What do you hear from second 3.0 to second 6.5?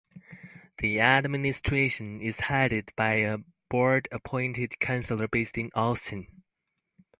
a Board-appointed chancellor based in Austin.